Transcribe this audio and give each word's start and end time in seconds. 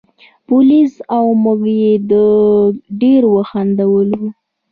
پولیس 0.47 0.93
او 1.15 1.25
موږ 1.43 1.61
یې 1.79 1.91
ډېر 3.01 3.21
وخندولو. 3.35 4.23